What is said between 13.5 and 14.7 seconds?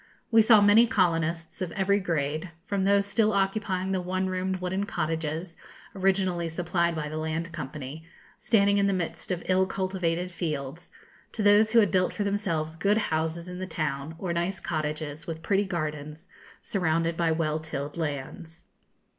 the town, or nice